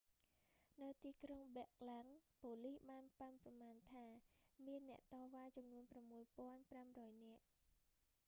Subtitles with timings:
[0.81, 2.07] នៅទីក្រុងប៊ែរឡាំង
[2.41, 4.05] ប៉ូលិសបានប៉ាន់ប្រមាណថា
[4.67, 5.83] មានអ្នកតវ៉ាចំនួន
[6.53, 7.43] 6,500 នាក់